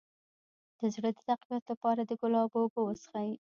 [0.79, 3.31] د زړه د تقویت لپاره د ګلاب اوبه وڅښئ